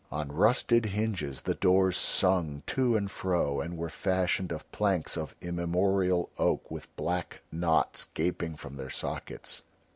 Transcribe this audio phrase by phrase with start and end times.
[0.11, 5.35] On rusted hinges the doors swung to and fro and were fashioned of planks of
[5.43, 9.61] immemorial oak with black knots gaping from their sockets.